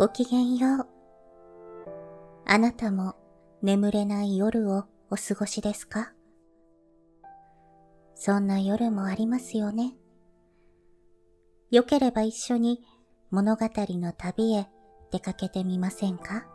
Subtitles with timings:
[0.00, 0.86] ごきげんよう。
[2.46, 3.16] あなたも
[3.60, 6.14] 眠れない夜をお過ごしですか？
[8.14, 9.92] そんな夜もありますよね。
[11.70, 12.80] よければ一緒に
[13.30, 14.68] 物語の旅へ
[15.12, 16.46] 出かけてみませんか？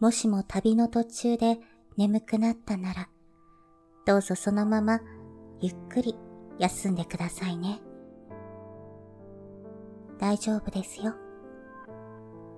[0.00, 1.58] もしも旅の途中で
[1.98, 3.10] 眠くなったなら、
[4.06, 5.00] どうぞそのまま
[5.60, 6.16] ゆっくり
[6.58, 7.80] 休んでくださいね。
[10.18, 11.14] 大丈夫ですよ。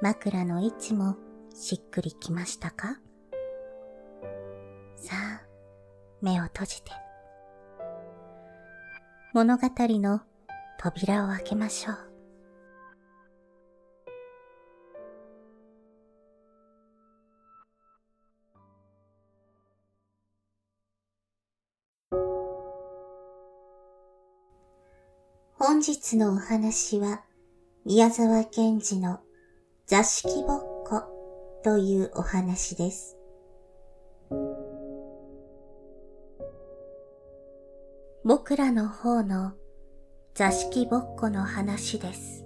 [0.00, 1.16] 枕の位置も
[1.52, 3.00] しっくりきましたか？
[4.94, 5.42] さあ、
[6.22, 6.92] 目を閉じて。
[9.34, 10.20] 物語の
[10.78, 11.96] 扉を開けましょう。
[25.58, 27.24] 本日のお話は、
[27.84, 29.18] 宮沢賢治の
[29.90, 31.02] 座敷ぼっこ
[31.64, 33.16] というお話です。
[38.22, 39.54] 僕らの方の
[40.34, 42.44] 座敷ぼっこの話です。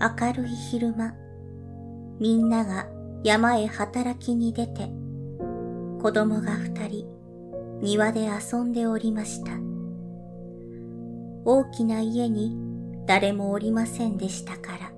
[0.00, 1.14] 明るい昼間、
[2.18, 2.88] みんなが
[3.22, 4.90] 山へ働きに出て、
[6.02, 7.06] 子供が二人
[7.80, 9.52] 庭で遊んでおりました。
[11.44, 12.56] 大きな家に
[13.06, 14.89] 誰もおりませんでしたから、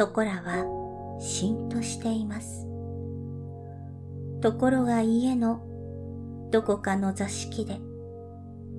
[0.00, 2.66] そこらはしんとしています。
[4.40, 5.60] ところが家の
[6.50, 7.78] どこかの座敷で、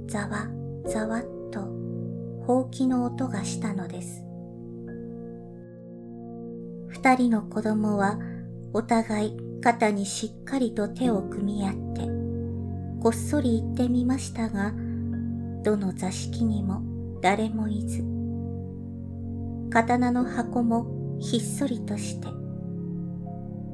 [0.07, 0.47] ざわ
[0.87, 1.59] ざわっと
[2.47, 4.23] ほうきの音がしたのです。
[6.87, 8.17] 二人の子供は
[8.73, 12.09] お互い肩にしっかりと手を組み合って、
[12.99, 14.73] こっそり行ってみましたが、
[15.61, 16.81] どの座敷にも
[17.21, 18.03] 誰もいず、
[19.69, 20.90] 刀の箱も
[21.21, 22.27] ひっそりとして、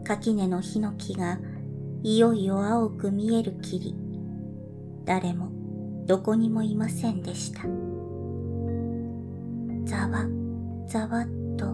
[0.03, 1.39] 垣根のヒノキが
[2.03, 3.95] いよいよ青く見えるきり、
[5.05, 5.49] 誰も
[6.05, 7.61] どこにもいませんでした。
[9.85, 10.25] ざわ、
[10.87, 11.67] ざわっと、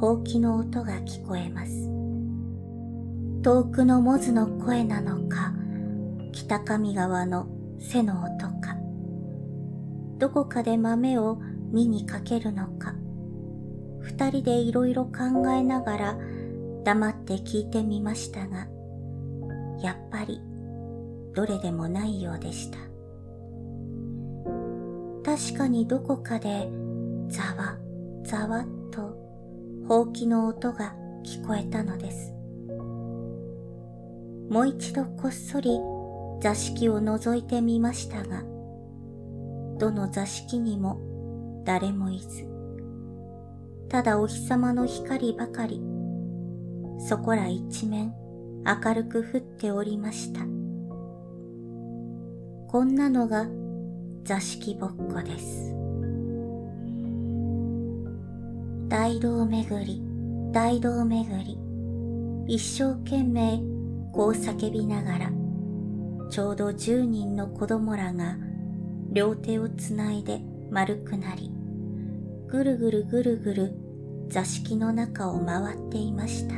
[0.00, 1.88] ほうきの音が聞こえます。
[3.42, 5.54] 遠くのモズの声なのか、
[6.32, 7.46] 北上川の
[7.78, 8.76] 背の音か、
[10.18, 12.94] どこかで豆を見にかけるのか、
[14.22, 15.10] 二人でいろいろ考
[15.50, 16.16] えながら
[16.84, 18.68] 黙って聞いてみましたが、
[19.82, 20.40] やっぱり
[21.34, 22.78] どれでもないようでした。
[25.24, 26.70] 確かにどこかで
[27.26, 27.78] ざわ
[28.22, 29.16] ざわっと
[29.88, 30.94] ほうきの音が
[31.24, 32.32] 聞こえたのです。
[34.48, 35.80] もう一度こっそり
[36.40, 38.44] 座敷を覗いてみましたが、
[39.78, 41.00] どの座敷にも
[41.64, 42.51] 誰もいず、
[43.92, 45.82] ただお日様の光ばかり、
[46.98, 48.14] そこら一面
[48.64, 50.40] 明るく降っておりました。
[52.70, 53.46] こんなのが
[54.24, 55.74] 座敷ぼっこです。
[58.88, 60.02] 大道巡り、
[60.52, 61.58] 大道巡り、
[62.46, 63.58] 一生懸命
[64.14, 65.30] こう叫びながら、
[66.30, 68.38] ちょうど十人の子供らが
[69.10, 71.52] 両手をつないで丸くなり、
[72.48, 73.81] ぐるぐるぐるぐる
[74.28, 76.54] 座敷の中を回っていました。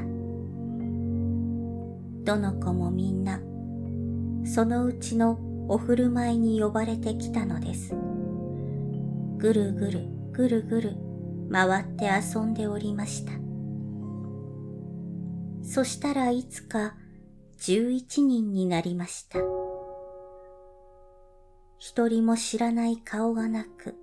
[2.24, 3.40] どの子もみんな、
[4.46, 5.38] そのうちの
[5.68, 7.94] お振る舞いに呼ばれてきたのです。
[9.38, 10.96] ぐるぐるぐるぐる
[11.50, 13.32] 回って遊んでおりました。
[15.62, 16.94] そしたらいつか
[17.58, 19.38] 十一人になりました。
[21.78, 23.94] 一人も知らない顔がなく、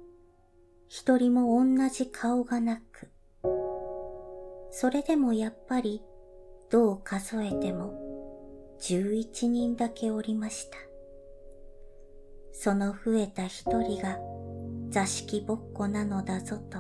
[0.88, 3.11] 一人も同じ顔がなく、
[4.72, 6.02] それでもやっぱり
[6.70, 7.94] どう数えても
[8.80, 10.78] 十一人だけおりました。
[12.54, 14.18] その増えた一人が
[14.90, 16.80] 座敷ぼっこなのだぞと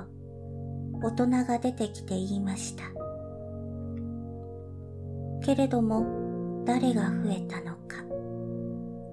[1.03, 2.83] 大人が出てきて言いました。
[5.45, 7.97] けれども誰が増えたのか。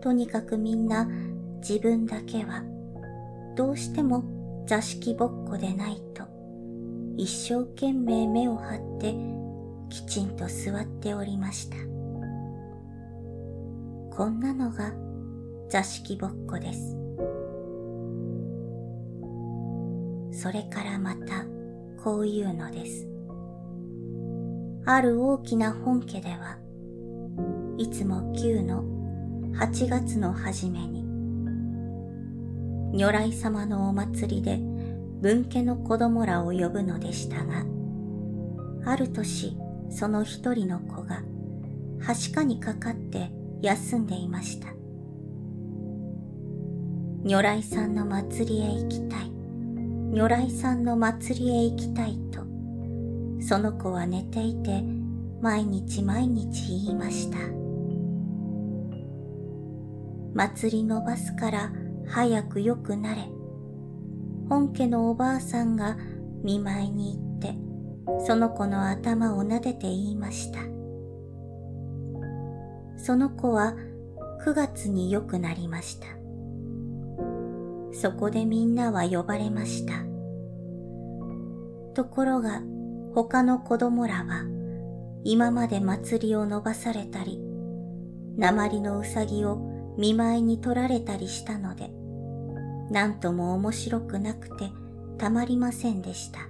[0.00, 1.08] とにかくみんな
[1.60, 2.62] 自分だけは
[3.56, 4.22] どうしても
[4.66, 6.37] 座敷ぼっこでないと
[7.18, 9.12] 一生懸命目を張って
[9.90, 11.76] きちんと座っておりました。
[14.16, 14.92] こんなのが
[15.68, 16.96] 座敷ぼっこです。
[20.30, 21.44] それからまた
[22.00, 23.08] こういうのです。
[24.86, 26.56] ある大きな本家では、
[27.78, 28.84] いつも旧の
[29.54, 31.04] 8月の初めに、
[32.96, 34.77] 如来様のお祭りで
[35.20, 37.64] 分家の子供らを呼ぶのでしたが、
[38.84, 39.56] ある年
[39.90, 41.22] その一人の子が
[42.00, 43.30] はしかにかかって
[43.60, 44.68] 休んでいました。
[47.24, 49.30] 如来さんの祭りへ行きたい。
[50.12, 52.42] 如来さんの祭りへ行きたいと、
[53.40, 54.82] その子は寝ていて
[55.42, 57.38] 毎日毎日言いました。
[60.34, 61.72] 祭りのバスから
[62.06, 63.37] 早く良くなれ。
[64.48, 65.96] 本家のおばあさんが
[66.42, 67.54] 見舞いに行って、
[68.26, 70.60] その子の頭を撫でて言いました。
[72.96, 73.74] その子は
[74.44, 76.06] 9月に良くなりました。
[77.92, 79.94] そこでみんなは呼ばれました。
[81.94, 82.62] ところが
[83.14, 84.44] 他の子供らは
[85.24, 87.40] 今まで祭りを伸ばされたり、
[88.36, 91.90] 鉛のうさぎを見舞いに取られたりしたので、
[92.90, 94.70] なんとも面白くなくて
[95.18, 96.40] たまりませんでした。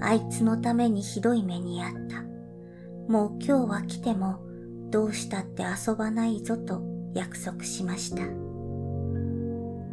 [0.00, 2.22] あいつのためにひどい目にあった。
[3.12, 4.38] もう今日は来ても
[4.90, 6.82] どうしたって遊ばないぞと
[7.14, 8.22] 約束しました。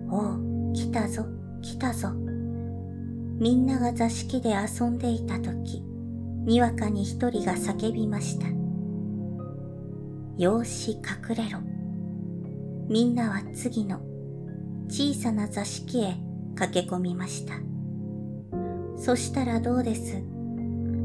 [0.09, 1.25] おう、来たぞ、
[1.61, 2.09] 来たぞ。
[3.39, 5.81] みんなが座敷で遊んでいたとき、
[6.45, 8.47] にわかに一人が叫びました。
[10.37, 11.59] よし隠れろ。
[12.87, 13.99] みんなは次の
[14.87, 16.15] 小さな座敷へ
[16.55, 17.55] 駆け込みました。
[18.97, 20.23] そしたらどうです？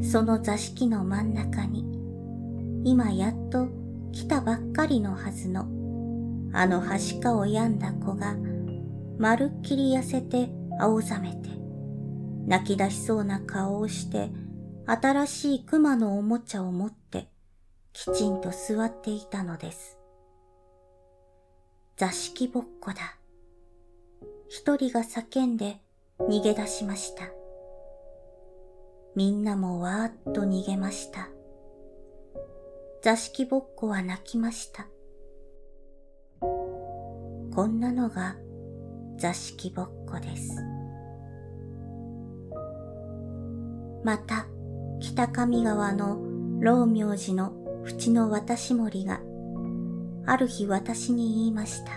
[0.02, 1.84] その座敷の真ん中に、
[2.84, 3.68] 今やっと
[4.12, 5.66] 来たばっかりのはずの
[6.52, 8.36] あのはしかを病んだ子が、
[9.18, 11.48] まるっきり痩せて青ざめて、
[12.46, 14.30] 泣き出しそうな顔をして、
[14.86, 17.28] 新しい熊のおもちゃを持って、
[17.92, 19.99] きちんと座っていたのです。
[22.00, 23.18] 座敷ぼっこだ。
[24.48, 25.82] 一人が叫んで
[26.18, 27.24] 逃げ出しました。
[29.14, 31.28] みんなもわーっと逃げました。
[33.02, 34.86] 座敷ぼっこは泣きました。
[36.40, 38.34] こんなのが
[39.18, 40.56] 座敷ぼっこです。
[44.04, 44.46] また、
[45.00, 46.18] 北上川の
[46.62, 47.52] 老明寺の
[47.84, 49.20] 淵の渡し森が、
[50.26, 51.92] ある日私に言いました。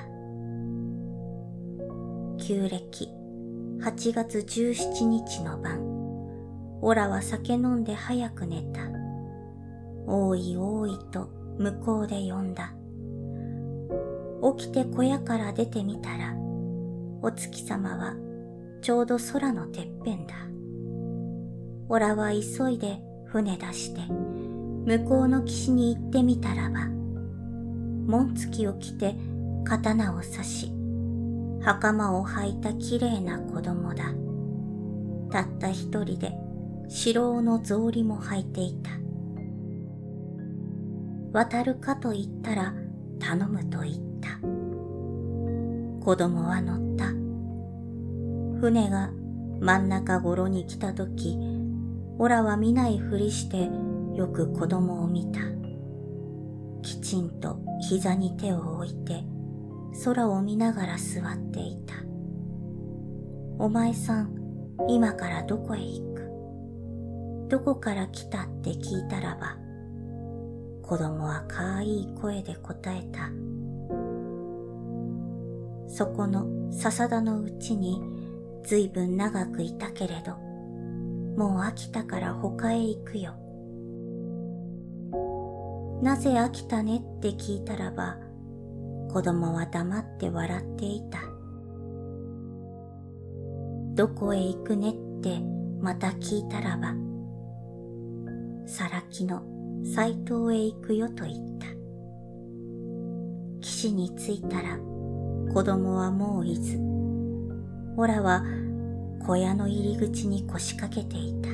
[2.37, 3.09] 旧暦
[3.79, 5.79] 8月17日の晩、
[6.81, 8.81] オラは酒飲んで早く寝た。
[10.07, 12.73] おいおいと向こうで呼んだ。
[14.57, 16.33] 起きて小屋から出てみたら、
[17.21, 18.15] お月様は
[18.81, 20.35] ちょうど空のてっぺんだ。
[21.87, 24.01] おらは急いで船出して、
[24.85, 26.87] 向こうの岸に行ってみたらば、
[28.05, 29.15] 紋付きを着て
[29.65, 30.71] 刀を刺し、
[31.61, 34.13] 袴を履いたきれいな子供だ。
[35.29, 36.33] たった一人で
[36.89, 38.91] 白の草履も履いていた。
[41.31, 42.73] 渡るかと言ったら
[43.19, 44.39] 頼むと言った。
[46.03, 47.05] 子供は乗った。
[48.59, 49.09] 船が
[49.59, 51.39] 真ん中頃に来た時、
[52.19, 53.69] オラは見ないふりして
[54.15, 55.39] よく子供を見た。
[56.83, 57.57] きちんと
[57.89, 59.23] 膝に手を置いて
[60.05, 61.95] 空を見ながら座っていた。
[63.57, 64.35] お前さん、
[64.89, 67.47] 今からどこへ行く？
[67.49, 69.57] どこから来たって聞いたらば、
[70.81, 73.29] 子供はかわいい声で答えた。
[75.87, 78.01] そこの笹田のうちに
[78.63, 80.35] ずいぶん長くいたけれど、
[81.37, 83.35] もう飽きたから他へ行くよ。
[86.03, 88.17] なぜ飽きたねって聞いたらば、
[89.09, 91.19] 子供は黙って笑っていた。
[93.95, 95.39] どこへ行くねって
[95.79, 96.93] また聞いたらば、
[98.67, 99.43] さらきの
[99.95, 101.67] 斎藤へ行くよと言った。
[103.61, 104.77] 岸に着いたら、
[105.53, 106.77] 子供はもういず、
[107.95, 108.43] オラは
[109.25, 111.47] 小屋の入り口に腰掛けていた。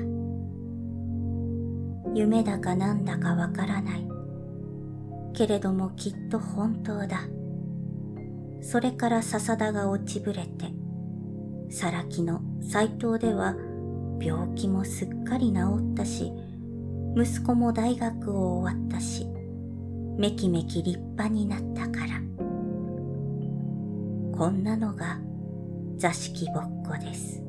[2.15, 4.08] 夢だかなんだかわからない。
[5.33, 7.21] けれどもきっと本当だ。
[8.61, 10.71] それから笹田が落ちぶれて、
[11.69, 13.55] さ木の斎藤では
[14.21, 15.59] 病気もすっかり治
[15.91, 16.31] ったし、
[17.15, 19.27] 息子も大学を終わったし、
[20.17, 22.21] めきめき立派になったから。
[24.37, 25.19] こんなのが
[25.97, 27.48] 座敷ぼっこです。